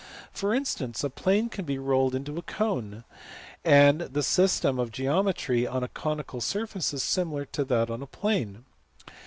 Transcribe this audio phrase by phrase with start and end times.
[0.31, 3.03] For instance a plane can be rolled into a cone,
[3.63, 8.07] and the system of geometry on a conical surface is similar to that on a
[8.07, 8.65] plane.